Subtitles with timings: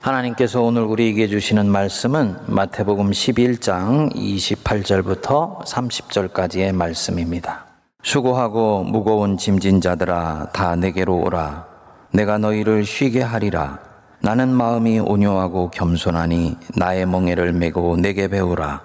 [0.00, 7.66] 하나님께서 오늘 우리에게 주시는 말씀은 마태복음 11장 28절부터 30절까지의 말씀입니다.
[8.04, 11.66] 수고하고 무거운 짐진 자들아 다 내게로 오라.
[12.12, 13.80] 내가 너희를 쉬게 하리라.
[14.20, 18.80] 나는 마음이 온유하고 겸손하니 나의 멍에를 메고 내게 배우라.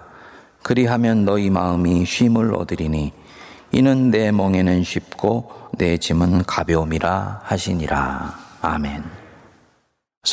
[0.63, 3.13] 그리하면 너희 마음이 쉼을 얻으리니
[3.71, 8.33] 이는 내 멍에는 쉽고 내 짐은 가벼움이라 하시니라.
[8.61, 9.22] 아멘.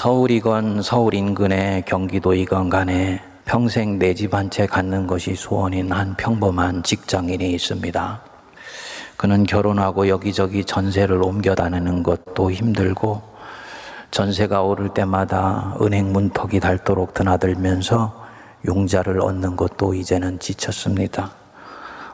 [0.00, 6.84] 서울이건 서울 인근의 경기도이건 간에 평생 내 집 한 채 갖는 것이 소원인 한 평범한
[6.84, 8.23] 직장인이 있습니다.
[9.16, 13.20] 그는 결혼하고 여기저기 전세를 옮겨 다니는 것도 힘들고
[14.12, 18.15] 전세가 오를 때마다 은행 문턱이 닳도록 드나들면서
[18.68, 21.32] 용자를 얻는 것도 이제는 지쳤습니다.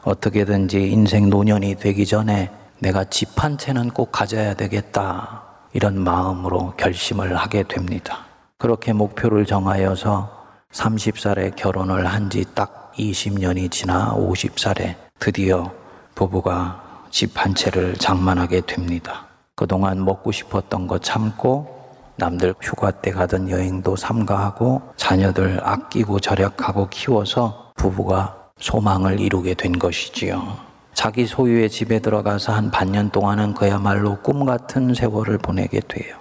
[0.01, 2.49] 어떻게든지 인생 노년이 되기 전에
[2.79, 5.46] 내가 집 한 채는 꼭 가져야 되겠다.
[5.77, 8.25] 이런 마음으로 결심을 하게 됩니다.
[8.57, 10.27] 그렇게 목표를 정하여서
[10.71, 15.71] 30살에 결혼을 한 지 딱 20년이 지나 50살에 드디어
[16.15, 19.27] 부부가 집 한 채를 장만하게 됩니다.
[19.55, 21.67] 그동안 먹고 싶었던 거 참고
[22.15, 30.57] 남들 휴가 때 가던 여행도 삼가하고 자녀들 아끼고 절약하고 키워서 부부가 소망을 이루게 된 것이지요.
[30.97, 36.15] 자기 소유의 집에 들어가서 한 반년 동안은 그야말로 꿈 같은 세월을 보내게 돼요.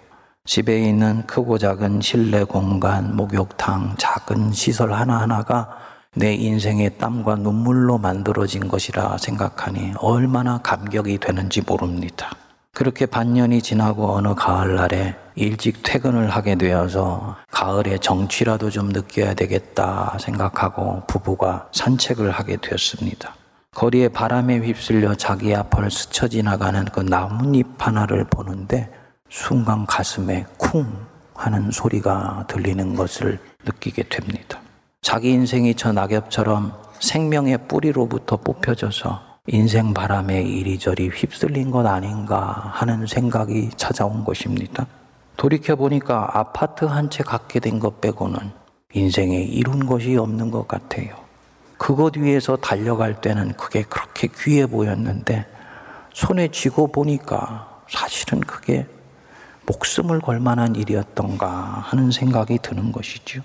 [0.45, 5.71] 집에 있는 크고 작은 실내 공간, 목욕탕, 작은 시설 하나하나가
[6.15, 12.33] 내 인생의 땀과 눈물로 만들어진 것이라 생각하니 얼마나 감격이 되는지 모릅니다.
[12.75, 21.05] 그렇게 반년이 지나고 어느 가을날에 일찍 퇴근을 하게 되어서 가을에 정취라도 좀 느껴야 되겠다 생각하고
[21.07, 23.36] 부부가 산책을 하게 되었습니다.
[23.77, 28.91] 거리에 바람에 휩쓸려 자기 앞을 스쳐 지나가는 그 나뭇잎 하나를 보는데
[29.29, 30.87] 순간 가슴에 쿵
[31.35, 34.61] 하는 소리가 들리는 것을 느끼게 됩니다.
[35.03, 43.69] 자기 인생이 저 낙엽처럼 생명의 뿌리로부터 뽑혀져서 인생 바람에 이리저리 휩쓸린 것 아닌가 하는 생각이
[43.77, 44.87] 찾아온 것입니다.
[45.37, 48.39] 돌이켜보니까 아파트 한 채 갖게 된 것 빼고는
[48.95, 51.26] 인생에 이룬 것이 없는 것 같아요.
[51.79, 55.47] 그것 위에서 달려갈 때는 그게 그렇게 귀해 보였는데
[56.13, 58.87] 손에 쥐고 보니까 사실은 그게
[59.67, 63.43] 목숨을 걸 만한 일이었던가 하는 생각이 드는 것이죠.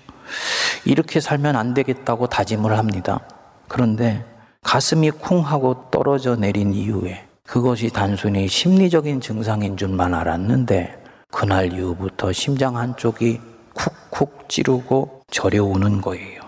[0.84, 3.20] 이렇게 살면 안 되겠다고 다짐을 합니다.
[3.68, 4.24] 그런데
[4.62, 12.76] 가슴이 쿵 하고 떨어져 내린 이후에 그것이 단순히 심리적인 증상인 줄만 알았는데 그날 이후부터 심장
[12.76, 13.40] 한쪽이
[13.74, 16.41] 쿡쿡 찌르고 저려오는 거예요.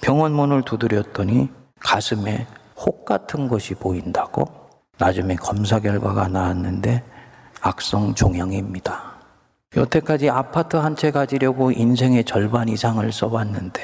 [0.00, 2.46] 병원 문을 두드렸더니 가슴에
[2.76, 4.46] 혹 같은 것이 보인다고
[4.98, 7.02] 나중에 검사 결과가 나왔는데
[7.60, 9.10] 악성 종양입니다.
[9.76, 13.82] 여태까지 아파트 한 채 가지려고 인생의 절반 이상을 써봤는데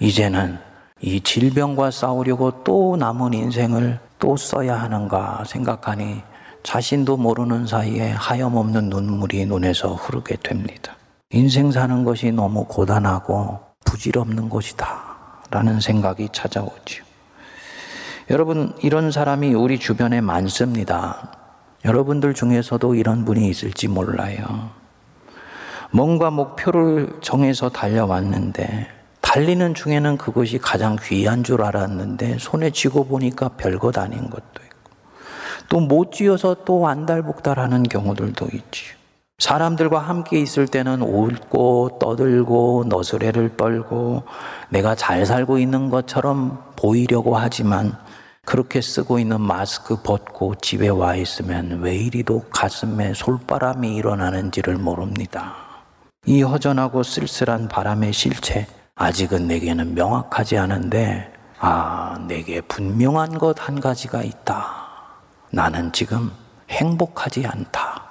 [0.00, 0.58] 이제는
[1.00, 6.22] 이 질병과 싸우려고 또 남은 인생을 또 써야 하는가 생각하니
[6.62, 10.96] 자신도 모르는 사이에 하염없는 눈물이 눈에서 흐르게 됩니다.
[11.30, 15.03] 인생 사는 것이 너무 고단하고 부질없는 것이다.
[15.54, 17.04] 라는 생각이 찾아오죠.
[18.28, 21.30] 여러분, 이런 사람이 우리 주변에 많습니다.
[21.84, 24.70] 여러분들 중에서도 이런 분이 있을지 몰라요.
[25.92, 28.88] 뭔가 목표를 정해서 달려왔는데,
[29.20, 34.90] 달리는 중에는 그것이 가장 귀한 줄 알았는데, 손에 쥐고 보니까 별것 아닌 것도 있고,
[35.68, 39.03] 또 못 쥐어서 또 안달복달하는 경우들도 있지요.
[39.38, 44.22] 사람들과 함께 있을 때는 웃고 떠들고 너스레를 떨고
[44.68, 47.96] 내가 잘 살고 있는 것처럼 보이려고 하지만
[48.44, 55.54] 그렇게 쓰고 있는 마스크 벗고 집에 와 있으면 왜 이리도 가슴에 솔바람이 일어나는지를 모릅니다.
[56.26, 64.22] 이 허전하고 쓸쓸한 바람의 실체, 아직은 내게는 명확하지 않은데, 아, 내게 분명한 것 한 가지가
[64.22, 64.66] 있다.
[65.50, 66.30] 나는 지금
[66.70, 68.03] 행복하지 않다.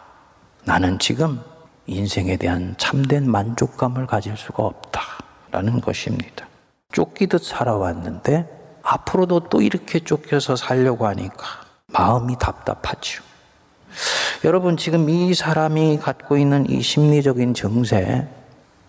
[0.65, 1.39] 나는 지금
[1.87, 6.47] 인생에 대한 참된 만족감을 가질 수가 없다라는 것입니다.
[6.91, 11.45] 쫓기듯 살아왔는데 앞으로도 또 이렇게 쫓겨서 살려고 하니까
[11.87, 13.23] 마음이 답답하죠.
[14.43, 18.27] 여러분, 지금 이 사람이 갖고 있는 이 심리적인 증세,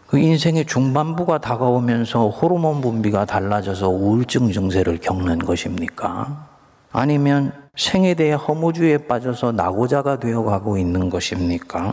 [0.06, 6.48] 그 인생의 중반부가 다가오면서 호르몬 분비가 달라져서 우울증 증세를 겪는 것입니까?
[6.92, 11.92] 아니면 생에 대해 허무주의에 빠져서 낙오자가 되어가고 있는 것입니까?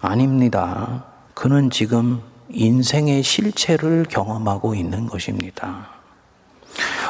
[0.00, 1.04] 아닙니다.
[1.32, 5.88] 그는 지금 인생의 실체를 경험하고 있는 것입니다.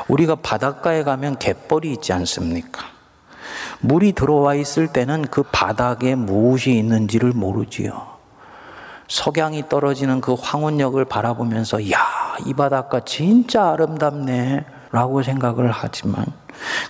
[0.06, 2.84] 우리가 바닷가에 가면 갯벌이 있지 않습니까?
[3.80, 8.14] 물이 들어와 있을 때는 그 바닥에 무엇이 있는지를 모르지요.
[9.08, 11.98] 석양이 떨어지는 그 황혼역을 바라보면서 야,
[12.46, 16.24] 이 바닷가 진짜 아름답네 라고 생각을 하지만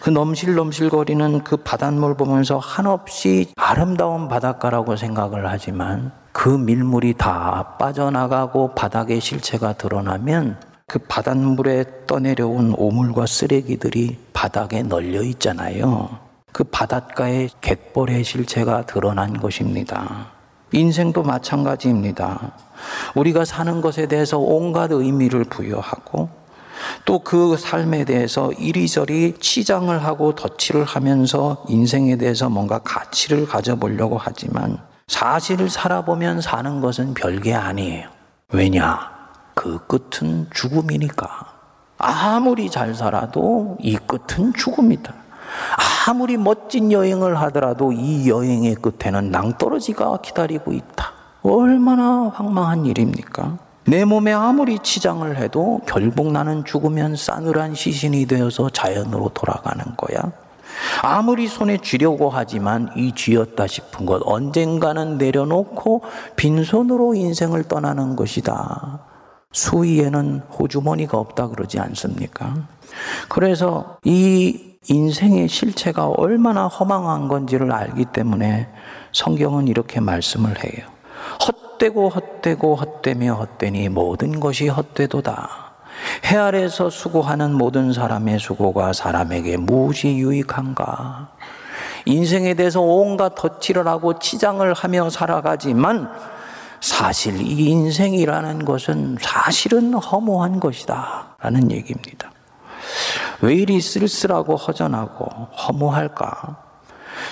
[0.00, 9.20] 그 넘실넘실거리는 그 바닷물 보면서 한없이 아름다운 바닷가라고 생각을 하지만 그 밀물이 다 빠져나가고 바닥에
[9.20, 16.19] 실체가 드러나면 그 바닷물에 떠내려온 오물과 쓰레기들이 바닥에 널려 있잖아요.
[16.52, 20.28] 그 바닷가의 갯벌의 실체가 드러난 것입니다.
[20.72, 22.52] 인생도 마찬가지입니다.
[23.14, 26.28] 우리가 사는 것에 대해서 온갖 의미를 부여하고
[27.04, 34.78] 또 그 삶에 대해서 이리저리 치장을 하고 덧칠을 하면서 인생에 대해서 뭔가 가치를 가져보려고 하지만
[35.06, 38.08] 사실 살아보면 사는 것은 별게 아니에요.
[38.52, 39.10] 왜냐?
[39.54, 41.28] 그 끝은 죽음이니까.
[41.98, 45.14] 아무리 잘 살아도 이 끝은 죽음이다.
[46.06, 51.12] 아무리 멋진 여행을 하더라도 이 여행의 끝에는 낭떠러지가 기다리고 있다.
[51.42, 53.58] 얼마나 황망한 일입니까?
[53.86, 60.32] 내 몸에 아무리 치장을 해도 결국 나는 죽으면 싸늘한 시신이 되어서 자연으로 돌아가는 거야.
[61.02, 66.02] 아무리 손에 쥐려고 하지만 이 쥐었다 싶은 것 언젠가는 내려놓고
[66.36, 69.00] 빈손으로 인생을 떠나는 것이다.
[69.52, 72.54] 수위에는 호주머니가 없다 그러지 않습니까?
[73.28, 78.69] 그래서 이 인생의 실체가 얼마나 허망한 건지를 알기 때문에
[79.12, 80.94] 성경은 이렇게 말씀을 해요.
[81.75, 85.73] 헛되고 헛되고 헛되며 헛되니 모든 것이 헛되도다.
[86.26, 91.29] 해 아래서 수고하는 모든 사람의 수고가 사람에게 무엇이 유익한가?
[92.06, 96.11] 인생에 대해서 온갖 덧칠을 하고 치장을 하며 살아가지만
[96.81, 101.37] 사실 이 인생이라는 것은 사실은 허무한 것이다.
[101.41, 102.31] 라는 얘기입니다.
[103.41, 105.25] 왜 이리 쓸쓸하고 허전하고
[105.56, 106.62] 허무할까?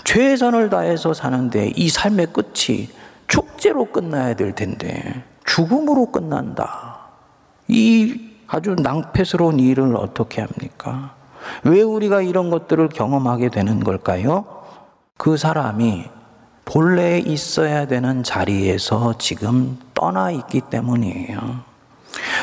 [0.04, 2.88] 최선을 다해서 사는데 이 삶의 끝이
[3.32, 6.98] 축제로 끝나야 될 텐데 죽음으로 끝난다.
[7.66, 11.14] 이 아주 낭패스러운 일을 어떻게 합니까?
[11.64, 14.44] 왜 우리가 이런 것들을 경험하게 되는 걸까요?
[15.16, 16.10] 그 사람이
[16.66, 21.38] 본래 있어야 되는 자리에서 지금 떠나 있기 때문이에요.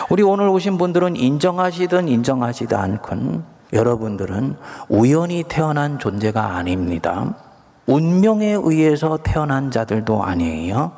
[0.10, 4.56] 우리 오늘 오신 분들은 인정하시든 인정하지도 않건 여러분들은
[4.90, 7.36] 우연히 태어난 존재가 아닙니다.
[7.90, 10.92] 운명에 의해서 태어난 자들도 아니에요.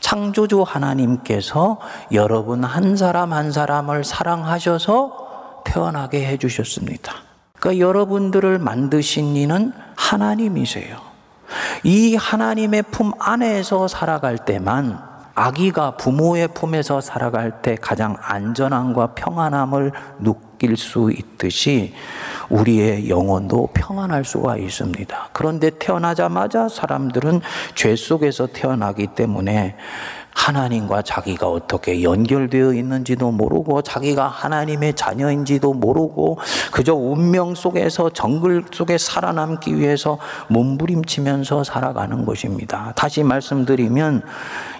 [0.00, 1.78] 창조주 하나님께서
[2.12, 7.14] 여러분 한 사람 한 사람을 사랑하셔서 태어나게 해주셨습니다.
[7.58, 10.98] 그러니까 여러분들을 만드신 이는 하나님이세요.
[11.84, 20.78] 이 하나님의 품 안에서 살아갈 때만 아기가 부모의 품에서 살아갈 때 가장 안전함과 평안함을 느낄
[20.78, 21.92] 수 있듯이
[22.48, 25.28] 우리의 영혼도 평안할 수가 있습니다.
[25.34, 27.42] 그런데 태어나자마자 사람들은
[27.74, 29.76] 죄 속에서 태어나기 때문에
[30.36, 36.38] 하나님과 자기가 어떻게 연결되어 있는지도 모르고 자기가 하나님의 자녀인지도 모르고
[36.70, 40.18] 그저 운명 속에서 정글 속에 살아남기 위해서
[40.48, 42.92] 몸부림치면서 살아가는 것입니다.
[42.94, 44.22] 다시 말씀드리면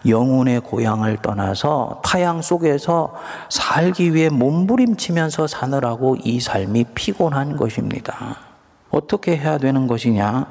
[0.06, 3.14] 영혼의 고향을 떠나서 타양 속에서
[3.48, 8.36] 살기 위해 몸부림치면서 사느라고 이 삶이 피곤한 것입니다.
[8.90, 10.46] 어떻게 해야 되는 것이냐?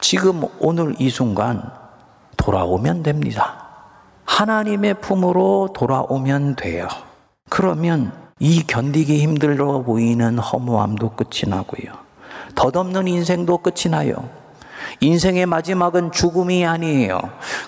[0.00, 1.62] 지금 오늘 이 순간
[2.38, 3.65] 돌아오면 됩니다.
[4.26, 6.88] 하나님의 품으로 돌아오면 돼요.
[7.48, 11.92] 그러면 이 견디기 힘들어 보이는 허무함도 끝이 나고요.
[12.54, 14.28] 덧없는 인생도 끝이 나요.
[15.00, 17.20] 인생의 마지막은 죽음이 아니에요.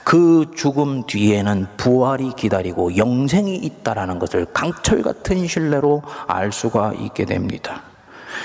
[0.04, 7.82] 그 죽음 뒤에는 부활이 기다리고 영생이 있다라는 것을 강철 같은 신뢰로 알 수가 있게 됩니다.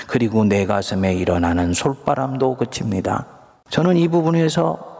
[0.06, 3.26] 그리고 내 가슴에 일어나는 솔바람도 끝입니다.
[3.70, 4.94] 저는 이 부분에서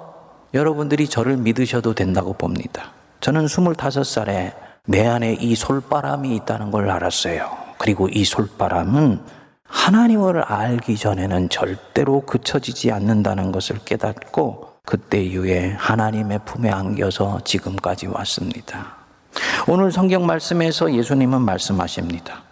[0.55, 2.93] 여러분들이 저를 믿으셔도 된다고 봅니다.
[3.25, 4.53] 저는 25살에
[4.85, 7.51] 내 안에 이 솔바람이 있다는 걸 알았어요.
[7.79, 9.19] 그리고 이 솔바람은
[9.67, 18.97] 하나님을 알기 전에는 절대로 그쳐지지 않는다는 것을 깨닫고 그때 이후에 하나님의 품에 안겨서 지금까지 왔습니다.
[19.69, 22.43] 오늘 성경 말씀에서 예수님은 말씀하십니다.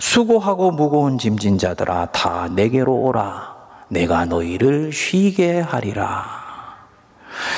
[0.00, 3.54] 수고하고 무거운 짐진 자들아 다 내게로 오라.
[3.90, 6.24] 내가 너희를 쉬게 하리라.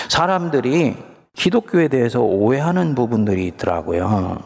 [0.09, 4.39] 사람들이 기독교에 대해서 오해하는 부분들이 있더라고요.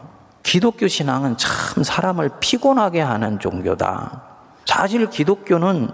[0.43, 4.23] 기독교 신앙은 참 사람을 피곤하게 하는 종교다.
[4.65, 5.89] 사실 기독교는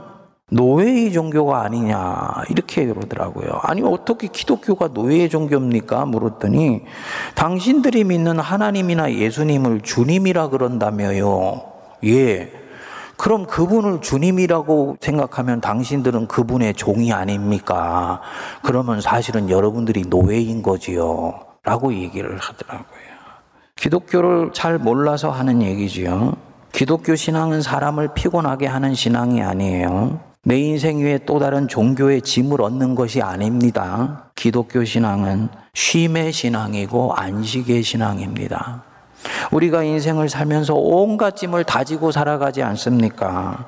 [0.52, 3.60] 노예의 종교가 아니냐 이렇게 그러더라고요.
[3.64, 6.06] 아니 어떻게 기독교가 노예의 종교입니까?
[6.06, 6.84] 물었더니
[7.34, 11.64] 당신들이 믿는 하나님이나 예수님을 주님이라 그런다며요.
[12.06, 12.65] 예.
[13.18, 18.22] 그럼 그분을 주님이라고 생각하면 당신들은 그분의 종이 아닙니까?
[18.62, 21.40] 그러면 사실은 여러분들이 노예인 거지요.
[21.64, 23.06] 라고 얘기를 하더라고요.
[23.76, 26.34] 기독교를 잘 몰라서 하는 얘기지요.
[26.72, 30.20] 기독교 신앙은 사람을 피곤하게 하는 신앙이 아니에요.
[30.44, 34.30] 내 인생 위에 또 다른 종교의 짐을 얻는 것이 아닙니다.
[34.36, 38.84] 기독교 신앙은 쉼의 신앙이고 안식의 신앙입니다.
[39.52, 43.66] 우리가 인생을 살면서 온갖 짐을 다지고 살아가지 않습니까?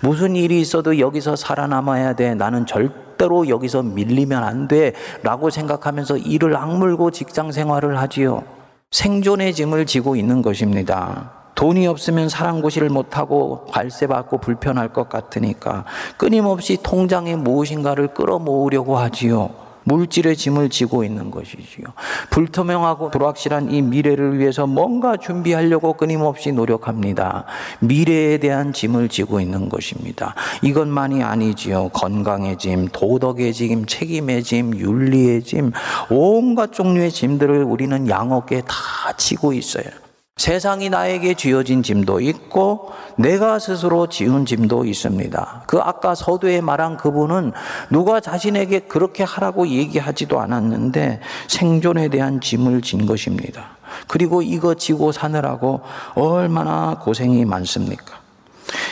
[0.00, 2.34] 무슨 일이 있어도 여기서 살아남아야 돼.
[2.34, 4.92] 나는 절대로 여기서 밀리면 안 돼.
[5.22, 8.42] 라고 생각하면서 일을 악물고 직장 생활을 하지요.
[8.90, 11.32] 생존의 짐을 지고 있는 것입니다.
[11.54, 15.84] 돈이 없으면 사랑고시를 못하고 관세받고 불편할 것 같으니까
[16.16, 19.67] 끊임없이 통장에 무엇인가를 끌어모으려고 하지요.
[19.88, 21.86] 물질의 짐을 지고 있는 것이지요.
[22.30, 27.46] 불투명하고 불확실한 이 미래를 위해서 뭔가 준비하려고 끊임없이 노력합니다.
[27.80, 30.34] 미래에 대한 짐을 지고 있는 것입니다.
[30.62, 31.88] 이것만이 아니지요.
[31.90, 35.72] 건강의 짐, 도덕의 짐, 책임의 짐, 윤리의 짐,
[36.10, 40.07] 온갖 종류의 짐들을 우리는 양어깨 다 지고 있어요.
[40.38, 45.64] 세상이 나에게 쥐어진 짐도 있고 내가 스스로 지은 짐도 있습니다.
[45.66, 47.52] 그 아까 서두에 말한 그분은
[47.90, 53.76] 누가 자신에게 그렇게 하라고 얘기하지도 않았는데 생존에 대한 짐을 진 것입니다.
[54.06, 55.80] 그리고 이거 지고 사느라고
[56.14, 58.18] 얼마나 고생이 많습니까?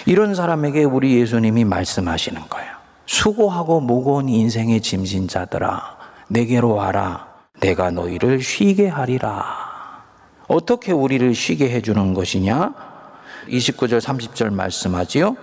[0.04, 2.72] 이런 사람에게 우리 예수님이 말씀하시는 거예요.
[3.06, 5.96] 수고하고 무거운 인생의 짐진 자들아,
[6.28, 7.28] 내게로 와라.
[7.60, 9.75] 내가 너희를 쉬게 하리라.
[10.48, 12.72] 어떻게 우리를 쉬게 해주는 것이냐?
[13.48, 15.36] 29절 30절 말씀하지요.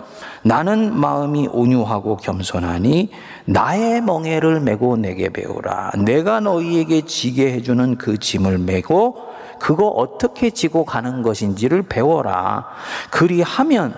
[0.43, 3.09] 나는 마음이 온유하고 겸손하니
[3.45, 5.91] 나의 멍에를 메고 내게 배우라.
[5.99, 9.15] 내가 너희에게 지게 해주는 그 짐을 메고
[9.59, 12.65] 그거 어떻게 지고 가는 것인지를 배워라.
[13.09, 13.95] 그리하면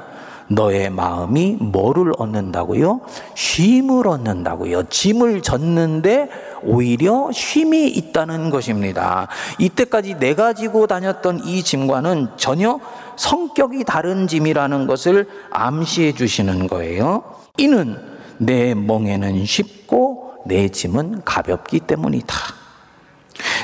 [0.47, 3.01] 너의 마음이 뭐를 얻는다고요?
[3.33, 4.83] 쉼을 얻는다고요.
[4.89, 6.29] 짐을 졌는데
[6.65, 9.27] 오히려 쉼이 있다는 것입니다.
[9.59, 12.79] 이때까지 내 가 지고 다녔던 이 짐과는 전혀
[13.15, 17.23] 성격이 다른 짐이라는 것을 암시해 주시는 거예요.
[17.57, 17.97] 이는
[18.37, 22.35] 내 멍에는 쉽고 내 짐은 가볍기 때문이다.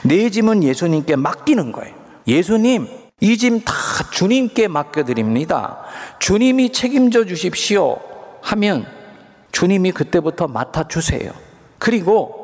[0.05, 1.93] 내 짐은 예수님께 맡기는 거예요.
[2.27, 2.87] 예수님,
[3.19, 3.73] 이 짐 다
[4.11, 5.79] 주님께 맡겨드립니다.
[6.19, 7.97] 주님이 책임져 주십시오.
[8.41, 8.85] 하면
[9.51, 11.31] 주님이 그때부터 맡아주세요.
[11.77, 12.40] 그리고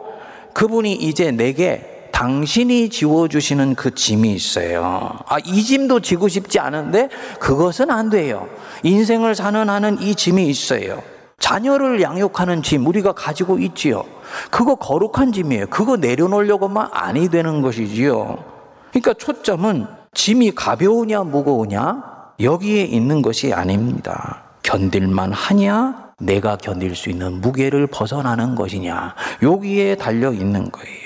[0.57, 5.19] 그분이 이제 내게 당신이 지워주시는 그 짐이 있어요.
[5.27, 7.09] 아, 이 짐도 지고 싶지 않은데
[7.39, 8.47] 그것은 안 돼요.
[8.81, 11.03] 인생을 사는 하는 이 짐이 있어요.
[11.37, 14.03] 자녀를 양육하는 짐 우리가 가지고 있지요.
[14.49, 15.67] 그거 거룩한 짐이에요.
[15.67, 18.43] 그거 내려놓으려고만 아니 되는 것이지요.
[18.89, 19.85] 그러니까 초점은
[20.15, 22.01] 짐이 가벼우냐 무거우냐
[22.39, 24.41] 여기에 있는 것이 아닙니다.
[24.63, 30.97] 견딜만 하냐 내가 견딜 수 있는 무게를 벗어나는 것이냐 여기에 달려 있는 거예요.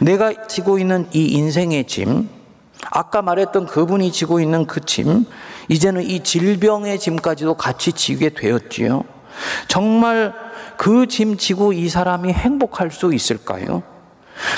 [0.00, 2.28] 내가 지고 있는 이 인생의 짐
[2.90, 5.26] 아까 말했던 그분이 지고 있는 그 짐,
[5.68, 9.02] 이제는 이 질병의 짐까지도 같이 지게 되었지요.
[9.66, 10.32] 정말
[10.76, 13.82] 그 짐 지고 이 사람이 행복할 수 있을까요?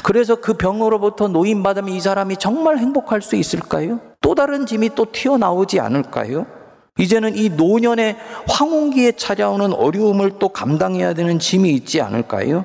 [0.04, 3.98] 그래서 그 병으로부터 노인받으면 이 사람이 정말 행복할 수 있을까요?
[4.20, 6.46] 또 다른 짐이 또 튀어나오지 않을까요?
[6.98, 8.16] 이제는 이 노년의
[8.48, 12.64] 황혼기에 찾아오는 어려움을 또 감당해야 되는 짐이 있지 않을까요?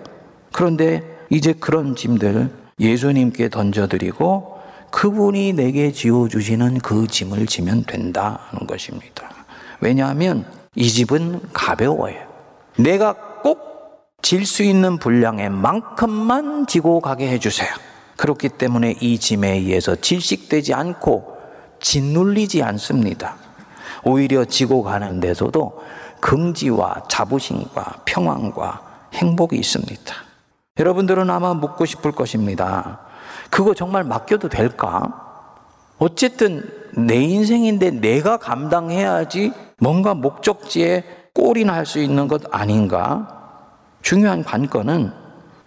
[0.51, 4.55] 그런데 이제 그런 짐들 예수님께 던져드리고
[4.91, 9.29] 그분이 내게 지어주시는 그 짐을 지면 된다는 것입니다.
[9.79, 12.15] 왜냐하면 이 집은 가벼워요.
[12.77, 13.75] 내가 꼭
[14.25, 17.69] 질 수 있는 분량의 만큼만 지고 가게 해주세요.
[18.17, 21.37] 그렇기 때문에 이 짐에 의해서 질식되지 않고
[21.79, 23.37] 짓눌리지 않습니다.
[24.05, 25.81] 오히려 지고 가는 데서도
[26.21, 28.81] 긍지와 자부심과 평안과
[29.13, 30.15] 행복이 있습니다.
[30.79, 32.99] 여러분들은 아마 묻고 싶을 것입니다.
[33.49, 35.21] 그거 정말 맡겨도 될까?
[35.97, 43.27] 어쨌든 내 인생인데 내가 감당해야지 뭔가 목적지에 꼴이나 할 수 있는 것 아닌가?
[44.01, 45.11] 중요한 관건은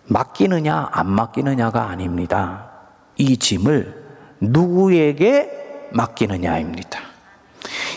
[0.07, 2.71] 맡기느냐 안 맡기느냐가 아닙니다.
[3.17, 4.07] 이 짐을
[4.41, 7.08] 누구에게 맡기느냐입니다.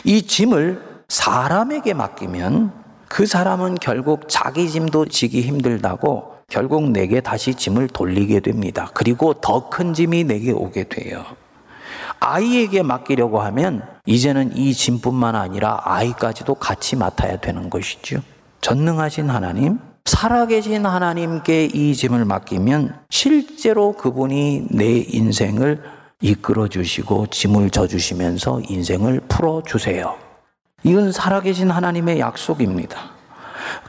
[0.03, 2.72] 이 짐을 사람에게 맡기면
[3.08, 8.89] 그 사람은 결국 자기 짐도 지기 힘들다고 결국 내게 다시 짐을 돌리게 됩니다.
[8.93, 11.24] 그리고 더 큰 짐이 내게 오게 돼요.
[12.20, 18.22] 아이에게 맡기려고 하면 이제는 이 짐뿐만 아니라 아이까지도 같이 맡아야 되는 것이죠.
[18.62, 25.81] 전능하신 하나님, 살아계신 하나님께 이 짐을 맡기면 실제로 그분이 내 인생을
[26.21, 30.15] 이끌어 주시고 짐을 져 주시면서 인생을 풀어 주세요.
[30.83, 32.97] 이건 살아계신 하나님의 약속입니다.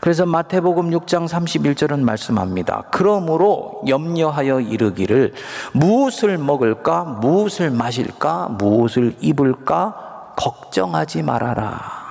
[0.01, 2.85] 그래서 마태복음 6장 31절은 말씀합니다.
[2.91, 5.33] 그러므로 염려하여 이르기를
[5.73, 12.03] 무엇을 먹을까, 무엇을 마실까, 무엇을 입을까 걱정하지 말아라.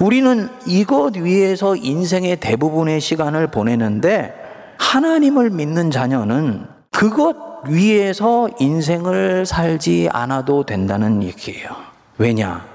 [0.00, 4.34] 우리는 이것 위에서 인생의 대부분의 시간을 보내는데
[4.78, 11.70] 하나님을 믿는 자녀는 그것 위에서 인생을 살지 않아도 된다는 얘기예요.
[12.18, 12.66] 왜냐?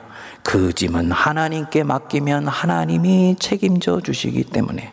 [0.43, 4.91] 그 짐은 하나님께 맡기면 하나님이 책임져 주시기 때문에.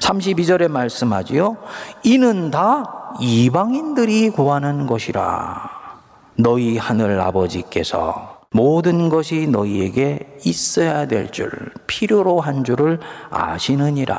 [0.00, 1.56] 32절에 말씀하지요.
[2.02, 5.70] 이는 다 이방인들이 구하는 것이라.
[6.36, 11.50] 너희 하늘 아버지께서 모든 것이 너희에게 있어야 될 줄,
[11.86, 13.00] 필요로 한 줄을
[13.30, 14.18] 아시느니라.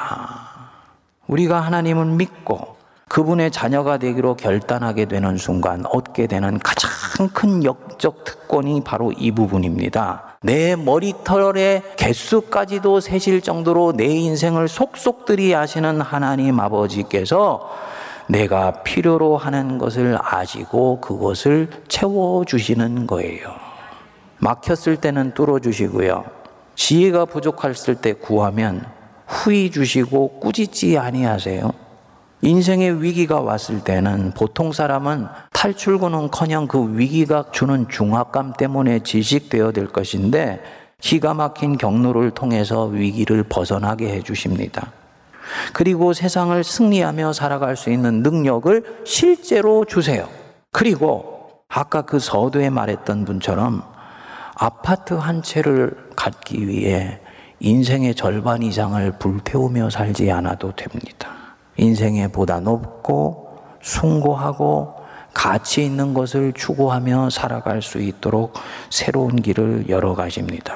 [1.27, 2.77] 우리가 하나님을 믿고
[3.09, 6.89] 그분의 자녀가 되기로 결단하게 되는 순간 얻게 되는 가장
[7.33, 10.37] 큰 역적 특권이 바로 이 부분입니다.
[10.41, 17.69] 내 머리털의 개수까지도 세실 정도로 내 인생을 속속들이 아시는 하나님 아버지께서
[18.27, 23.49] 내가 필요로 하는 것을 아시고 그것을 채워주시는 거예요.
[24.39, 26.25] 막혔을 때는 뚫어주시고요.
[26.75, 28.85] 지혜가 부족했을 때 구하면
[29.27, 31.82] 후히 주시고 꾸짖지 아니하세요.
[32.43, 40.61] 인생의 위기가 왔을 때는 보통 사람은 탈출구는커녕 그 위기가 주는 중압감 때문에 질식되어 될 것인데
[40.99, 44.91] 기가 막힌 경로를 통해서 위기를 벗어나게 해 주십니다.
[45.71, 50.27] 그리고 세상을 승리하며 살아갈 수 있는 능력을 실제로 주세요.
[50.73, 53.83] 그리고 아까 그 서두에 말했던 분처럼
[54.55, 57.21] 아파트 한 채를 갖기 위해
[57.61, 61.32] 인생의 절반 이상을 불태우며 살지 않아도 됩니다.
[61.77, 64.95] 인생에 보다 높고 숭고하고
[65.33, 68.53] 가치 있는 것을 추구하며 살아갈 수 있도록
[68.89, 70.75] 새로운 길을 열어 가십니다.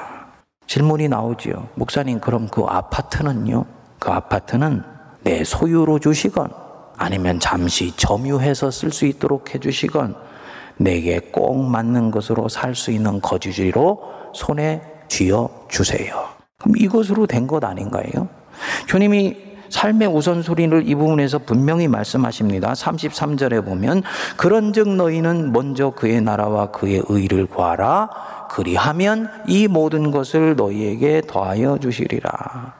[0.66, 1.68] 질문이 나오지요.
[1.76, 3.64] 목사님, 그럼 그 아파트는요?
[3.98, 4.82] 그 아파트는
[5.22, 6.50] 내 소유로 주시건
[6.96, 10.16] 아니면 잠시 점유해서 쓸 수 있도록 해주시건
[10.76, 14.02] 내게 꼭 맞는 것으로 살 수 있는 거주지로
[14.34, 16.24] 손에 쥐어 주세요.
[16.58, 18.28] 그럼 이것으로 된 것 아닌가요?
[18.86, 22.72] 주님이 삶의 우선순위를 이 부분에서 분명히 말씀하십니다.
[22.72, 24.02] 33절에 보면
[24.36, 28.08] 그런즉 너희는 먼저 그의 나라와 그의 의를 구하라
[28.50, 32.74] 그리하면 이 모든 것을 너희에게 더하여 주시리라.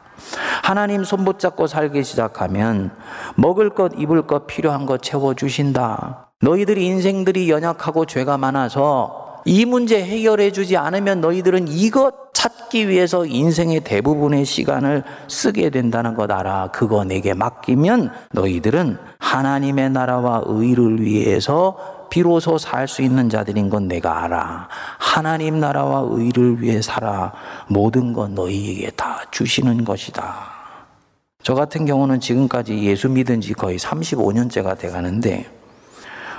[0.63, 2.91] 하나님 손 붙잡고 살기 시작하면
[3.37, 6.31] 먹을 것, 입을 것, 필요한 것 채워 주신다.
[6.41, 12.28] 너희들이 인생들이 연약하고 죄가 많아서 이 문제 해결해 주지 않으면 너희들은 이것
[12.69, 16.71] 찾기 위해서 인생의 대부분의 시간을 쓰게 된다는 것 알아.
[16.71, 24.25] 그거 내게 맡기면 너희들은 하나님의 나라와 의를 위해서 비로소 살 수 있는 자들인 건 내가
[24.25, 24.69] 알아.
[24.99, 27.33] 하나님 나라와 의를 위해 살아.
[27.69, 30.35] 모든 건 너희에게 다 주시는 것이다.
[31.43, 35.47] 저 같은 경우는 지금까지 예수 믿은 지 거의 35년째가 돼 가는데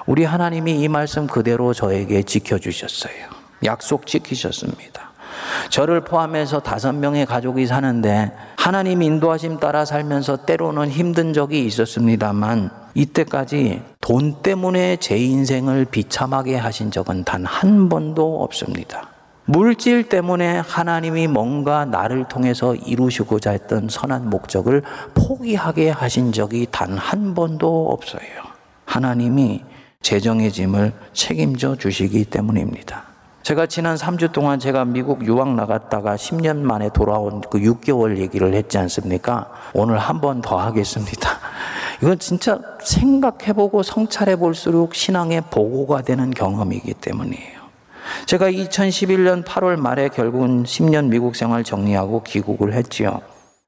[0.06, 3.30] 우리 하나님이 이 말씀 그대로 저에게 지켜주셨어요.
[3.63, 5.09] 약속 지키셨습니다.
[5.69, 13.82] 저를 포함해서 다섯 명의 가족이 사는데 하나님 인도하심 따라 살면서 때로는 힘든 적이 있었습니다만 이때까지
[14.02, 19.10] 돈 때문에 제 인생을 비참하게 하신 적은 단 한 번도 없습니다.
[19.45, 24.84] 물질 때문에 하나님이 뭔가 나를 통해서 이루시고자 했던 선한 목적을
[25.15, 28.21] 포기하게 하신 적이 단 한 번도 없어요.
[28.86, 29.63] 하나님이
[30.02, 33.09] 재정의 짐을 책임져 주시기 때문입니다.
[33.43, 38.78] 제가 지난 3주 동안 제가 미국 유학 나갔다가 10년 만에 돌아온 그 6개월 얘기를 했지
[38.78, 39.49] 않습니까?
[39.73, 41.39] 오늘 한 번 더 하겠습니다.
[42.04, 47.60] 이건 진짜 생각해보고 성찰해 볼수록 신앙의 보고가 되는 경험이기 때문이에요.
[48.25, 53.21] 제가 2011년 8월 말에 결국은 10년 미국 생활 정리하고 귀국을 했지요.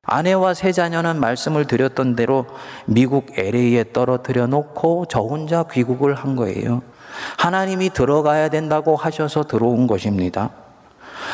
[0.03, 2.45] 아내와 세 자녀는 말씀을 드렸던 대로
[2.85, 6.81] 미국 LA에 떨어뜨려 놓고 저 혼자 귀국을 한 거예요.
[7.37, 10.51] 하나님이 들어가야 된다고 하셔서 들어온 것입니다.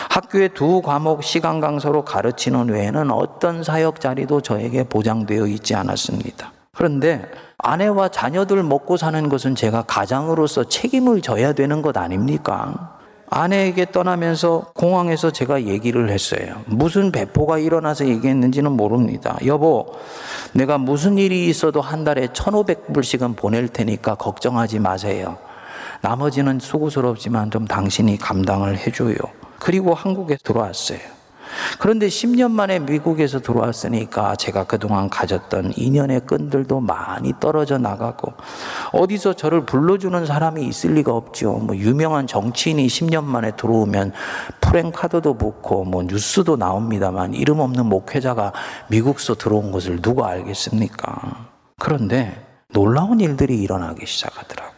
[0.10, 6.52] 학교에 두 과목 시간 강사로 가르치는 외에는 어떤 사역 자리도 저에게 보장되어 있지 않았습니다.
[6.76, 7.26] 그런데
[7.58, 12.98] 아내와 자녀들 먹고 사는 것은 제가 가장으로서 책임을 져야 되는 것 아닙니까?
[13.30, 16.62] 아내에게 떠나면서 공항에서 제가 얘기를 했어요.
[16.66, 19.38] 무슨 배포가 일어나서 얘기했는지는 모릅니다.
[19.46, 19.96] 여보,
[20.54, 25.38] 내가 무슨 일이 있어도 한 달에 1,500불씩은 보낼 테니까 걱정하지 마세요.
[26.02, 29.16] 나머지는 수고스럽지만 좀 당신이 감당을 해줘요.
[29.60, 31.00] 그리고 한국에 들어왔어요.
[31.80, 38.34] 그런데 10년 만에 미국에서 들어왔으니까 제가 그동안 가졌던 인연의 끈들도 많이 떨어져 나가고
[38.92, 41.54] 어디서 저를 불러주는 사람이 있을 리가 없죠.
[41.54, 44.14] 뭐 유명한 정치인이 10년 만에 들어오면
[44.62, 48.54] 프랭카드도 붙고 뭐 뉴스도 나옵니다만 이름 없는 목회자가
[48.90, 51.48] 미국서 들어온 것을 누가 알겠습니까?
[51.80, 54.77] 그런데 놀라운 일들이 일어나기 시작하더라고요.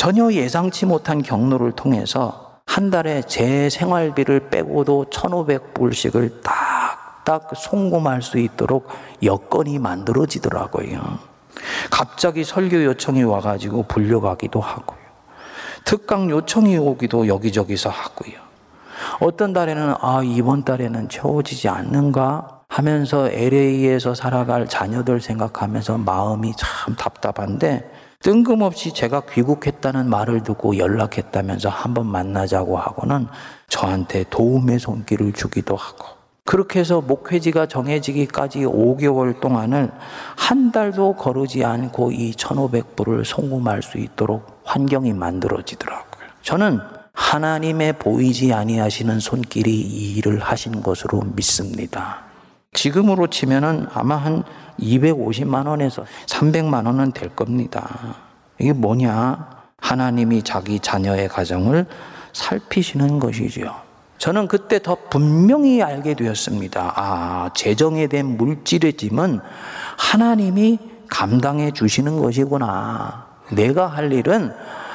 [0.00, 8.88] 전혀 예상치 못한 경로를 통해서 한 달에 제 생활비를 빼고도 1,500불씩을 딱딱 송금할 수 있도록
[9.22, 11.18] 여건이 만들어지더라고요.
[11.90, 14.98] 갑자기 설교 요청이 와가지고 불려가기도 하고요.
[15.84, 18.38] 특강 요청이 오기도 여기저기서 하고요.
[19.20, 27.99] 어떤 달에는 아, 이번 달에는 채워지지 않는가 하면서 LA에서 살아갈 자녀들 생각하면서 마음이 참 답답한데
[28.22, 33.26] 뜬금없이 제가 귀국했다는 말을 듣고 연락했다면서 한번 만나자고 하고는
[33.68, 36.04] 저한테 도움의 손길을 주기도 하고
[36.44, 39.90] 그렇게 해서 목회지가 정해지기까지 5개월 동안을
[40.36, 46.28] 한 달도 거르지 않고 이 1,500불을 송금할 수 있도록 환경이 만들어지더라고요.
[46.42, 46.78] 저는
[47.14, 52.29] 하나님의 보이지 아니하시는 손길이 이 일을 하신 것으로 믿습니다.
[52.72, 54.44] 지금으로 치면은 아마 한
[54.78, 58.16] 250만 원에서 300만 원은 될 겁니다.
[58.58, 59.60] 이게 뭐냐?
[59.78, 61.86] 하나님이 자기 자녀의 가정을
[62.32, 63.74] 살피시는 것이죠.
[64.18, 66.92] 저는 그때 더 분명히 알게 되었습니다.
[66.94, 69.40] 아, 재정에 대한 물질의 짐은
[69.98, 70.78] 하나님이
[71.08, 73.26] 감당해 주시는 것이구나.
[73.50, 74.54] 내가 할 일은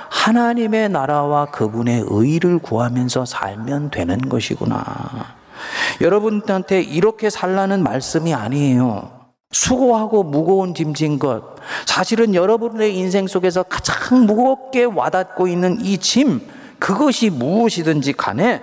[0.09, 5.35] 하나님의 나라와 그분의 의를 구하면서 살면 되는 것이구나.
[6.01, 9.11] 여러분한테 이렇게 살라는 말씀이 아니에요.
[9.51, 11.55] 수고하고 무거운 짐진 것.
[11.85, 16.41] 사실은 여러분의 인생 속에서 가장 무겁게 와닿고 있는 이 짐,
[16.79, 18.61] 그것이 무엇이든지 간에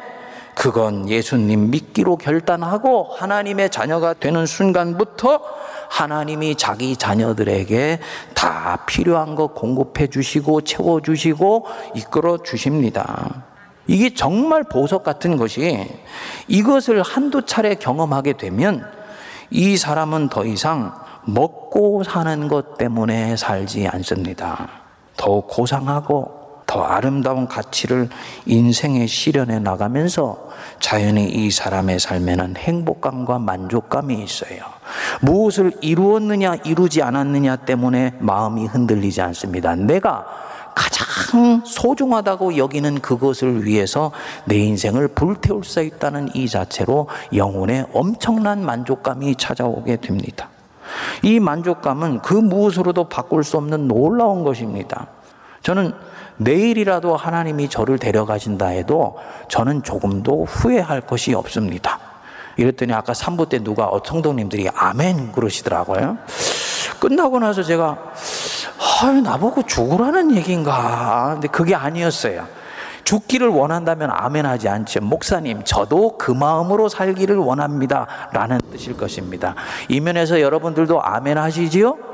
[0.55, 5.41] 그건 예수님 믿기로 결단하고 하나님의 자녀가 되는 순간부터
[5.89, 8.01] 하나님이 자기 자녀들에게
[8.35, 13.52] 다 필요한 것 공급해 주시고 채워 주시고 이끌어 주십니다.
[13.93, 15.87] 이게 정말 보석 같은 것이
[16.49, 18.87] 이것을 한두 차례 경험하게 되면
[19.51, 20.95] 이 사람은 더 이상
[21.27, 24.67] 먹고 사는 것 때문에 살지 않습니다.
[25.19, 28.09] 더 고상하고 더 아름다운 가치를
[28.47, 30.49] 인생에 실현해 나가면서
[30.81, 34.63] 자연히 이 사람의 삶에는 행복감과 만족감이 있어요.
[35.21, 39.75] 무엇을 이루었느냐, 이루지 않았느냐 때문에 마음이 흔들리지 않습니다.
[39.75, 40.25] 내가
[40.75, 44.13] 가장 소중하다고 여기는 그것을 위해서
[44.45, 50.49] 내 인생을 불태울 수 있다는 이 자체로 영혼에 엄청난 만족감이 찾아오게 됩니다.
[51.23, 55.07] 이 만족감은 그 무엇으로도 바꿀 수 없는 놀라운 것입니다.
[55.63, 55.93] 저는
[56.39, 61.99] 내일이라도 하나님이 저를 데려가신다 해도 저는 조금도 후회할 것이 없습니다.
[62.57, 66.19] 이랬더니 아까 3부 때 누가 어, 성도님들이 아멘 그러시더라고요.
[67.01, 68.13] 끝나고 나서 제가
[68.83, 71.31] 아, 나보고 죽으라는 얘기인가?
[71.35, 72.47] 근데 그게 아니었어요.
[73.05, 75.01] 죽기를 원한다면 아멘 하지 않죠.
[75.01, 78.07] 목사님, 저도 그 마음으로 살기를 원합니다.
[78.33, 79.55] 라는 뜻일 것입니다.
[79.89, 82.12] 이 면에서 여러분들도 아멘 하시지요?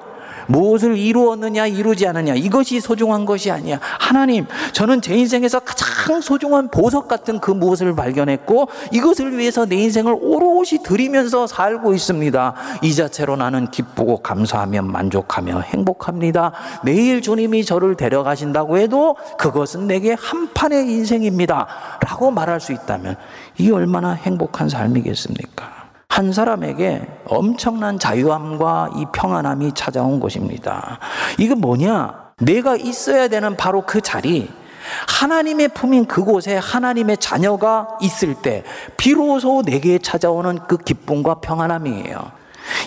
[0.49, 2.35] 무엇을 이루었느냐, 이루지 않느냐.
[2.35, 3.79] 이것이 소중한 것이 아니야.
[3.81, 10.17] 하나님, 저는 제 인생에서 가장 소중한 보석 같은 그 무엇을 발견했고, 이것을 위해서 내 인생을
[10.21, 12.55] 오롯이 드리면서 살고 있습니다.
[12.83, 16.53] 이 자체로 나는 기쁘고 감사하며 만족하며 행복합니다.
[16.83, 21.67] 내일 주님이 저를 데려가신다고 해도 그것은 내게 한 판의 인생입니다.
[22.01, 23.17] 라고 말할 수 있다면,
[23.59, 25.78] 이 얼마나 행복한 삶이겠습니까?
[26.09, 30.99] 한 사람에게 엄청난 자유함과 이 평안함이 찾아온 것입니다.
[31.38, 32.33] 이거 뭐냐?
[32.40, 34.51] 내가 있어야 되는 바로 그 자리,
[35.07, 38.64] 하나님의 품인 그곳에 하나님의 자녀가 있을 때
[38.97, 42.33] 비로소 내게 찾아오는 그 기쁨과 평안함이에요.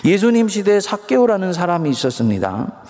[0.04, 2.82] 예수님 시대에 사개오라는 사람이 있었습니다.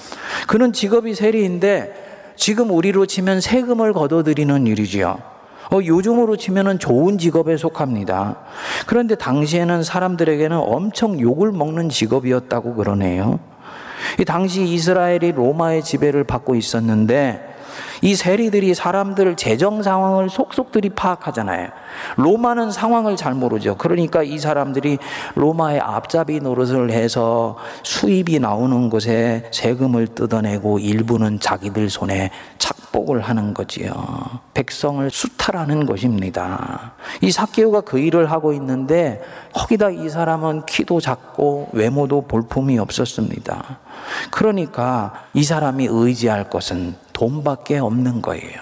[0.49, 5.32] 그는 직업이 세리인데 지금 우리로 치면 세금을 걷어들이는 일이지요.
[5.73, 8.37] 어, 요즘으로 치면은 좋은 직업에 속합니다.
[8.87, 13.41] 그런데 당시에는 사람들에게는 엄청 욕을 먹는 직업이었다고 그러네요.
[14.21, 17.53] 이 당시 이스라엘이 로마의 지배를 받고 있었는데
[18.03, 21.69] 이 세리들이 사람들 재정 상황을 속속들이 파악하잖아요.
[22.17, 23.77] 로마는 상황을 잘 모르죠.
[23.77, 24.99] 그러니까 이 사람들이
[25.37, 32.31] 로마의 앞잡이 노릇을 해서 수입이 나오는 곳에 세금을 뜯어내고 일부는 자기들 손에
[32.93, 33.93] 착복을 하는 거지요.
[34.55, 36.93] 백성을 수탈하는 것입니다.
[37.23, 39.23] 이 사케오가 그 일을 하고 있는데
[39.55, 43.79] 거기다 이 사람은 키도 작고 외모도 볼품이 없었습니다.
[44.31, 48.61] 그러니까 이 사람이 의지할 것은 돈밖에 없는 거예요.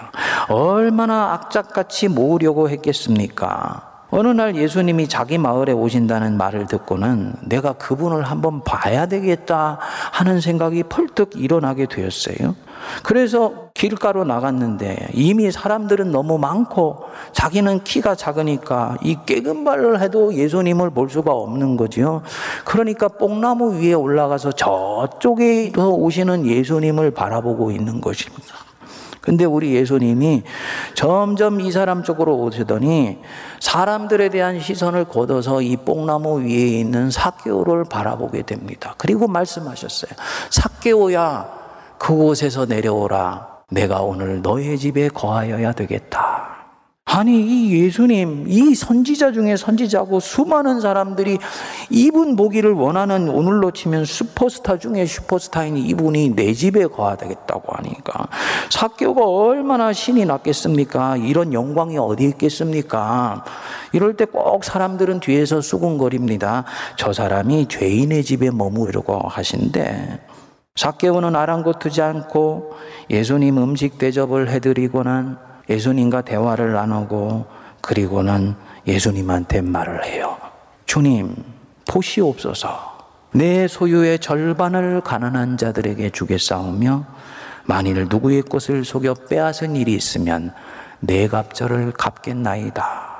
[0.49, 3.90] 얼마나 악착같이 모으려고 했겠습니까?
[4.13, 9.79] 어느 날 예수님이 자기 마을에 오신다는 말을 듣고는 내가 그분을 한번 봐야 되겠다
[10.11, 12.55] 하는 생각이 펄떡 일어나게 되었어요.
[13.03, 21.09] 그래서 길가로 나갔는데 이미 사람들은 너무 많고 자기는 키가 작으니까 이 깨금발을 해도 예수님을 볼
[21.09, 22.21] 수가 없는 거지요.
[22.65, 28.70] 그러니까 뽕나무 위에 올라가서 저쪽에 오시는 예수님을 바라보고 있는 것입니다.
[29.21, 30.43] 근데 우리 예수님이
[30.95, 33.19] 점점 이 사람 쪽으로 오시더니
[33.59, 38.95] 사람들에 대한 시선을 걷어서 이 뽕나무 위에 있는 사개오를 바라보게 됩니다.
[38.97, 40.11] 그리고 말씀하셨어요.
[40.49, 41.47] 사개오야,
[41.99, 43.51] 그곳에서 내려오라.
[43.69, 46.30] 내가 오늘 너의 집에 거하여야 되겠다.
[47.13, 51.39] 아니, 이 예수님, 이 선지자 중에 선지자고 수많은 사람들이
[51.89, 58.27] 이분 보기를 원하는 오늘로 치면 슈퍼스타 중에 슈퍼스타인 이분이 내 집에 거하되겠다고 하니까
[58.69, 61.17] 사교가 얼마나 신이 났겠습니까?
[61.17, 63.43] 이런 영광이 어디 있겠습니까?
[63.91, 66.63] 이럴 때 꼭 사람들은 뒤에서 수군거립니다.
[66.97, 70.19] 저 사람이 죄인의 집에 머무르고 하신데
[70.75, 72.71] 사개오는 아랑곳하지 않고
[73.09, 77.45] 예수님 음식 대접을 해드리고 난 예수님과 대화를 나누고
[77.81, 78.55] 그리고는
[78.85, 80.37] 예수님한테 말을 해요.
[80.85, 81.35] 주님,
[81.87, 82.91] 보시옵소서.
[83.33, 87.05] 내 소유의 절반을 가난한 자들에게 주겠사오며
[87.65, 90.53] 만일 누구의 것을 속여 빼앗은 일이 있으면
[90.99, 93.11] 내 갑절을 갚겠나이다.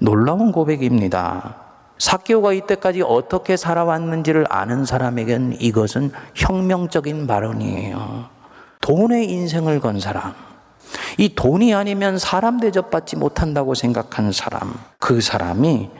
[0.00, 1.56] 놀라운 고백입니다.
[1.98, 8.26] 사개오가 이때까지 어떻게 살아왔는지를 아는 사람에겐 이것은 혁명적인 발언이에요.
[8.80, 10.34] 돈의 인생을 건 사람.
[11.18, 15.90] 이 돈이 아니면 사람 대접받지 못한다고 생각하는 사람, 그 사람이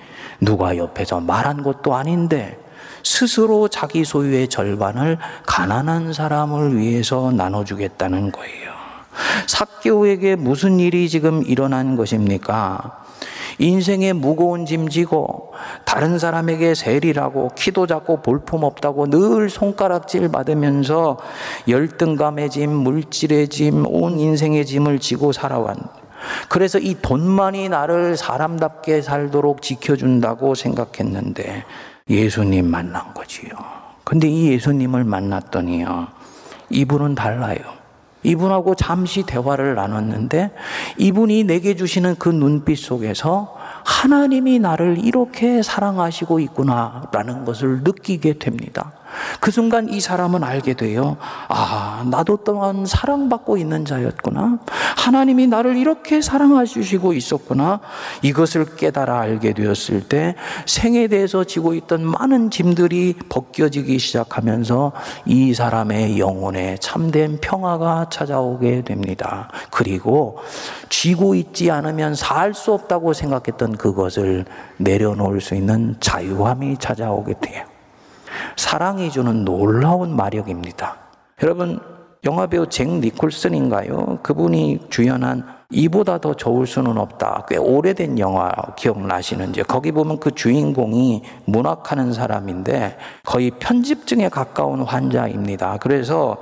[0.41, 2.59] 누가 옆에서 말한 것도 아닌데
[3.03, 8.73] 스스로 자기 소유의 절반을 가난한 사람을 위해서 나눠주겠다는 거예요.
[9.47, 13.04] 사개오에게 무슨 일이 지금 일어난 것입니까?
[13.59, 15.53] 인생에 무거운 짐 지고
[15.85, 21.19] 다른 사람에게 세리라고 키도 작고 볼품없다고 늘 손가락질 받으면서
[21.69, 25.77] 열등감의 짐, 물질의 짐, 온 인생의 짐을 지고 살아왔.
[26.49, 31.65] 그래서 이 돈만이 나를 사람답게 살도록 지켜준다고 생각했는데
[32.09, 33.51] 예수님 만난 거지요.
[34.05, 36.09] 근데 이 예수님을 만났더니요.
[36.71, 37.84] 이분은 달라요.
[38.25, 40.51] 이분하고 잠시 대화를 나눴는데
[40.99, 48.93] 이분이 내게 주시는 그 눈빛 속에서 하나님이 나를 이렇게 사랑하시고 있구나라는 것을 느끼게 됩니다.
[49.41, 51.17] 그 순간 이 사람은 알게 돼요.
[51.49, 54.59] 아, 나도 또한 사랑받고 있는 자였구나.
[54.97, 57.81] 하나님이 나를 이렇게 사랑하시고 있었구나.
[58.23, 60.35] 이것을 깨달아 알게 되었을 때
[60.67, 64.93] 생에 대해서 지고 있던 많은 짐들이 벗겨지기 시작하면서
[65.27, 69.51] 이 사람의 영혼에 참된 평화가 찾아오게 됩니다.
[69.71, 70.39] 그리고
[70.89, 74.45] 쥐고 있지 않으면 살 수 없다고 생각했던 그것을
[74.79, 77.74] 내려놓을 수 있는 자유함이 찾아오게 돼요.
[78.57, 80.97] 사랑이 주는 놀라운 마력입니다.
[81.43, 81.81] 여러분,
[82.25, 84.21] 영화배우 잭 니콜슨인가요?
[84.23, 87.47] 그분이 주연한 이보다 더 좋을 수는 없다.
[87.49, 89.63] 꽤 오래된 영화 기억나시는지.
[89.65, 95.79] 거기 보면 그 주인공이 문학하는 사람인데 거의 편집증에 가까운 환자입니다.
[95.81, 96.39] 그래서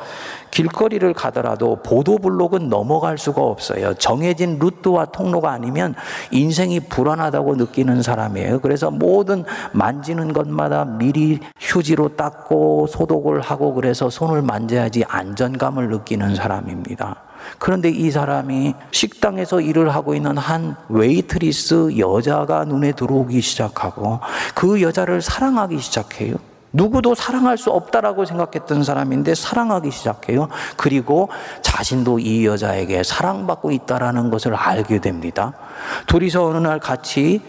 [0.51, 3.95] 길거리를 가더라도 보도블록은 넘어갈 수가 없어요.
[3.95, 5.95] 정해진 루트와 통로가 아니면
[6.31, 8.61] 인생이 불안하다고 느끼는 사람이에요.
[8.61, 17.32] 그래서 모든 만지는 것마다 미리 휴지로 닦고 소독을 하고 그래서 손을 만져야지 안전감을 느끼는 사람입니다.
[17.59, 24.21] 그런데 이 사람이 식당에서 일을 하고 있는 한 웨이트리스 여자가 눈에 들어오기 시작하고
[24.55, 26.37] 그 여자를 사랑하기 시작해요.
[26.73, 30.49] 누구도 사랑할 수 없다라고 생각했던 사람인데 사랑하기 시작해요.
[30.77, 31.29] 그리고
[31.61, 35.53] 자신도 이 여자에게 사랑받고 있다라는 것을 알게 됩니다.
[36.07, 37.43] 둘이서 어느 날 같이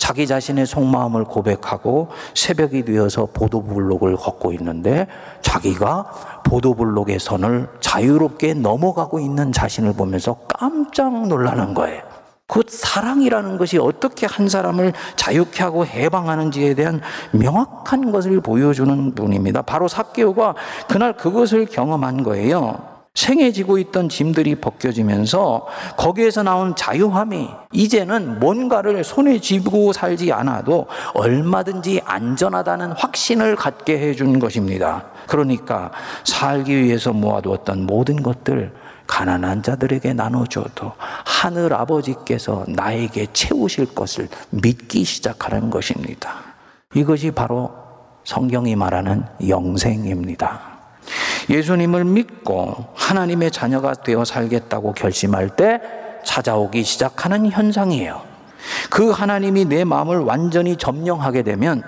[0.00, 5.06] 자기 자신의 속마음을 고백하고 새벽이 되어서 보도블록을 걷고 있는데
[5.42, 12.02] 자기가 보도블록의 선을 자유롭게 넘어가고 있는 자신을 보면서 깜짝 놀라는 거예요.
[12.48, 19.62] 그 사랑이라는 것이 어떻게 한 사람을 자유케 하고 해방하는지에 대한 명확한 것을 보여주는 분입니다.
[19.62, 20.56] 바로 사개오가
[20.88, 22.99] 그날 그것을 경험한 거예요.
[23.14, 32.02] 생에 지고 있던 짐들이 벗겨지면서 거기에서 나온 자유함이 이제는 뭔가를 손에 쥐고 살지 않아도 얼마든지
[32.04, 35.06] 안전하다는 확신을 갖게 해준 것입니다.
[35.26, 35.90] 그러니까
[36.24, 38.72] 살기 위해서 모아두었던 모든 것들
[39.08, 40.92] 가난한 자들에게 나눠줘도
[41.24, 46.36] 하늘 아버지께서 나에게 채우실 것을 믿기 시작하는 것입니다.
[46.94, 47.72] 이것이 바로
[48.22, 50.69] 성경이 말하는 영생입니다.
[51.48, 55.80] 예수님을 믿고 하나님의 자녀가 되어 살겠다고 결심할 때
[56.24, 58.22] 찾아오기 시작하는 현상이에요.
[58.90, 61.82] 그 하나님이 내 마음을 완전히 점령하게 되면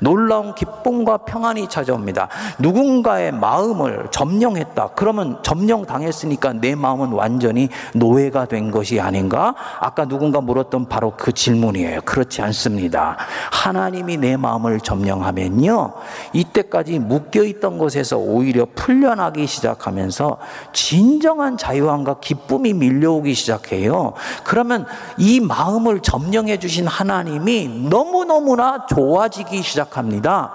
[0.00, 2.28] 놀라운 기쁨과 평안이 찾아옵니다.
[2.58, 4.90] 누군가의 마음을 점령했다.
[4.94, 9.54] 그러면 점령당했으니까 내 마음은 완전히 노예가 된 것이 아닌가?
[9.80, 12.00] 아까 누군가 물었던 바로 그 질문이에요.
[12.04, 13.16] 그렇지 않습니다.
[13.50, 15.92] 하나님이 내 마음을 점령하면요.
[16.32, 20.38] 이때까지 묶여있던 것에서 오히려 풀려나기 시작하면서
[20.72, 24.12] 진정한 자유함과 기쁨이 밀려오기 시작해요.
[24.44, 24.86] 그러면
[25.18, 30.50] 이 마음을 점령해 주신 하나님이 너무너무나 좋아지기 시작 시작합니다.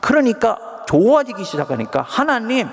[0.00, 2.68] 그러니까 좋아지기 시작하니까 하나님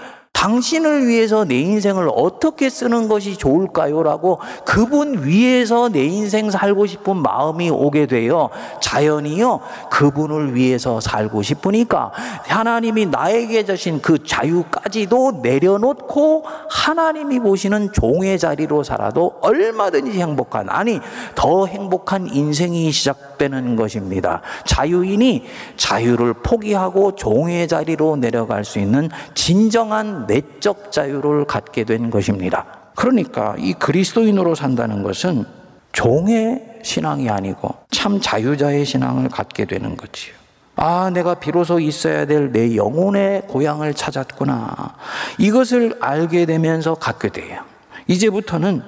[0.45, 4.03] 당신을 위해서 내 인생을 어떻게 쓰는 것이 좋을까요?
[4.03, 8.49] 라고 그분 위해서 내 인생 살고 싶은 마음이 오게 돼요.
[8.79, 9.59] 자연이요.
[9.89, 12.11] 그분을 위해서 살고 싶으니까
[12.43, 20.99] 하나님이 나에게 주신 그 자유까지도 내려놓고 하나님이 보시는 종의 자리로 살아도 얼마든지 행복한, 아니,
[21.33, 24.43] 더 행복한 인생이 시작되는 것입니다.
[24.67, 25.43] 자유인이
[25.75, 32.65] 자유를 포기하고 종의 자리로 내려갈 수 있는 진정한 내적 자유를 갖게 된 것입니다.
[32.95, 35.45] 그러니까 이 그리스도인으로 산다는 것은
[35.91, 40.33] 종의 신앙이 아니고 참 자유자의 신앙을 갖게 되는 거지요.
[40.77, 44.95] 아, 내가 비로소 있어야 될 내 영혼의 고향을 찾았구나.
[45.37, 47.61] 이것을 알게 되면서 갖게 돼요.
[48.07, 48.81] 이제부터는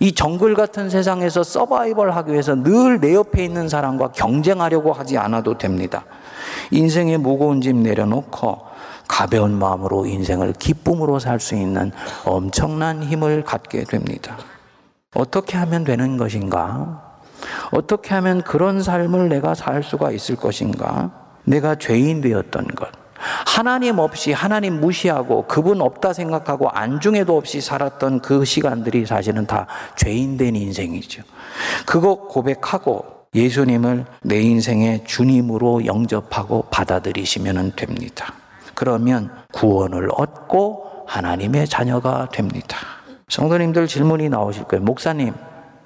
[0.00, 5.56] 이 정글 같은 세상에서 서바이벌 하기 위해서 늘 내 옆에 있는 사람과 경쟁하려고 하지 않아도
[5.56, 6.04] 됩니다.
[6.70, 8.71] 인생의 무거운 짐 내려놓고
[9.12, 11.92] 가벼운 마음으로 인생을 기쁨으로 살 수 있는
[12.24, 14.38] 엄청난 힘을 갖게 됩니다.
[15.14, 17.18] 어떻게 하면 되는 것인가?
[17.72, 21.10] 어떻게 하면 그런 삶을 내가 살 수가 있을 것인가?
[21.44, 22.88] 내가 죄인 되었던 것.
[23.46, 30.38] 하나님 없이 하나님 무시하고 그분 없다 생각하고 안중에도 없이 살았던 그 시간들이 사실은 다 죄인
[30.38, 31.22] 된 인생이죠.
[31.84, 38.41] 그거 고백하고 예수님을 내 인생의 주님으로 영접하고 받아들이시면 됩니다.
[38.82, 42.78] 그러면 구원을 얻고 하나님의 자녀가 됩니다.
[43.28, 44.82] 성도님들 질문이 나오실 거예요.
[44.82, 45.34] 목사님,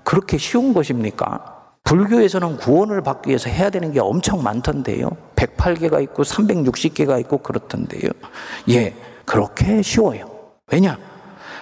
[0.02, 1.74] 그렇게 쉬운 것입니까?
[1.84, 5.10] 불교에서는 구원을 받기 위해서 해야 되는 게 엄청 많던데요.
[5.36, 8.10] 108개가 있고 360개가 있고 그렇던데요.
[8.70, 8.94] 예,
[9.26, 10.30] 그렇게 쉬워요.
[10.72, 10.96] 왜냐?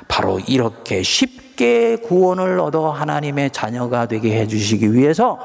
[0.06, 5.40] 바로 이렇게 쉽게 구원을 얻어 하나님의 자녀가 되게 해주시기 위해서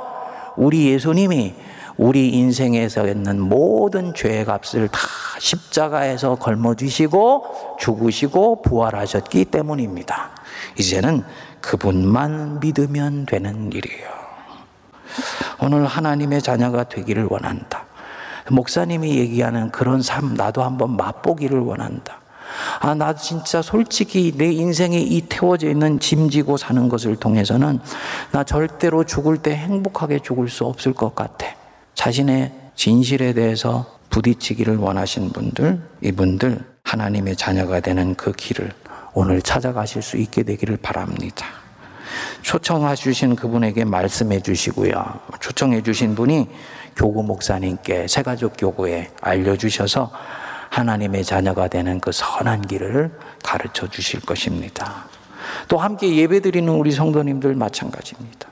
[0.55, 1.55] 우리 예수님이
[1.99, 4.99] 우리 인생에서 있는 모든 죄의 값을 다
[5.37, 10.31] 십자가에서 걸머지시고 죽으시고 부활하셨기 때문입니다.
[10.77, 11.25] 이제는
[11.59, 14.07] 그분만 믿으면 되는 일이에요.
[15.61, 17.83] 오늘 하나님의 자녀가 되기를 원한다.
[18.49, 22.21] 목사님이 얘기하는 그런 삶 나도 한번 맛보기를 원한다.
[22.79, 27.81] 아, 나도 진짜 솔직히 내 인생에 이 태워져 있는 짐지고 사는 것을 통해서는
[28.31, 31.58] 나 절대로 죽을 때 행복하게 죽을 수 없을 것 같아.
[31.99, 38.71] 자신의 진실에 대해서 부딪히기를 원하신 분들, 이분들 하나님의 자녀가 되는 그 길을
[39.13, 41.45] 오늘 찾아가실 수 있게 되기를 바랍니다.
[42.41, 44.93] 초청해 주신 그분에게 말씀해 주시고요.
[45.41, 46.47] 초청해 주신 분이
[46.95, 50.09] 교구 목사님께 새가족 교구에 알려주셔서
[50.69, 53.11] 하나님의 자녀가 되는 그 선한 길을
[53.43, 55.03] 가르쳐 주실 것입니다.
[55.67, 58.47] 또 함께 예배 드리는 우리 성도님들 마찬가지입니다.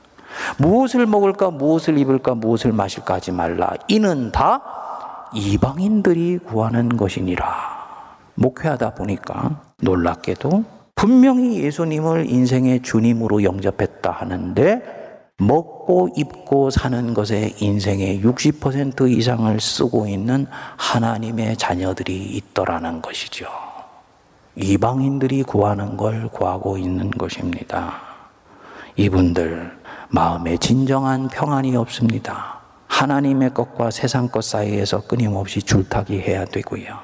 [0.56, 3.74] 무엇을 먹을까, 무엇을 입을까, 무엇을 마실까 하지 말라.
[3.88, 4.62] 이는 다
[5.34, 7.44] 이방인들이 구하는 것이니라.
[8.34, 14.82] 목회하다 보니까 놀랍게도 분명히 예수님을 인생의 주님으로 영접했다 하는데
[15.38, 23.46] 먹고 입고 사는 것에 인생의 60% 이상을 쓰고 있는 하나님의 자녀들이 있더라는 것이죠.
[24.56, 27.94] 이방인들이 구하는 걸 구하고 있는 것입니다.
[28.96, 29.77] 이분들
[30.10, 32.60] 마음에 진정한 평안이 없습니다.
[32.86, 36.96] 하나님의 것과 세상 것 사이에서 끊임없이 줄타기 해야 되고요.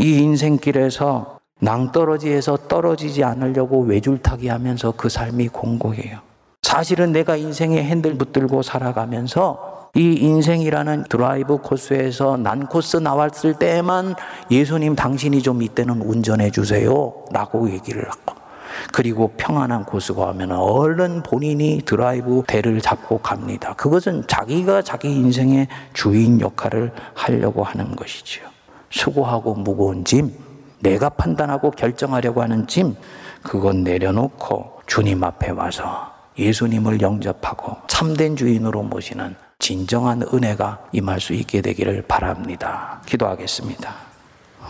[0.00, 6.18] 이 인생길에서 낭떠러지에서 떨어지지 않으려고 외줄타기 하면서 그 삶이 공고해요.
[6.62, 14.16] 사실은 내가 인생의 핸들 붙들고 살아가면서 이 인생이라는 드라이브 코스에서 난 코스 나왔을 때만
[14.50, 17.14] 예수님 당신이 좀 이때는 운전해 주세요.
[17.30, 18.43] 라고 얘기를 하고
[18.92, 23.74] 그리고 평안한 곳으로 가면 얼른 본인이 드라이브 배를 잡고 갑니다.
[23.74, 28.44] 그것은 자기가 자기 인생의 주인 역할을 하려고 하는 것이지요.
[28.90, 30.32] 수고하고 무거운 짐,
[30.80, 32.94] 내가 판단하고 결정하려고 하는 짐,
[33.42, 41.60] 그건 내려놓고 주님 앞에 와서 예수님을 영접하고 참된 주인으로 모시는 진정한 은혜가 임할 수 있게
[41.60, 43.00] 되기를 바랍니다.
[43.06, 43.94] 기도하겠습니다.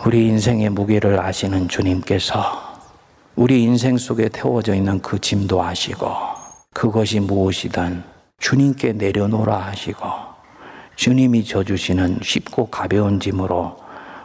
[0.05, 2.64] 우리 인생의 무게를 아시는 주님께서
[3.35, 6.07] 우리 인생 속에 태워져 있는 그 짐도 아시고
[6.73, 8.03] 그것이 무엇이든
[8.39, 10.07] 주님께 내려놓으라 하시고
[10.95, 13.75] 주님이 져주시는 쉽고 가벼운 짐으로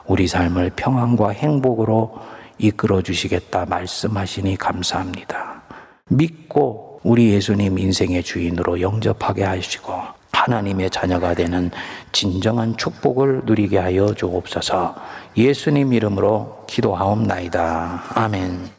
[0.06, 2.20] 우리 삶을 평안과 행복으로
[2.58, 5.62] 이끌어 주시겠다 말씀하시니 감사합니다.
[6.08, 9.92] 믿고 우리 예수님 인생의 주인으로 영접하게 하시고
[10.30, 11.72] 하나님의 자녀가 되는
[12.12, 14.94] 진정한 축복을 누리게 하여 주옵소서
[15.36, 18.04] 예수님 이름으로 기도하옵나이다.
[18.14, 18.70] 아멘.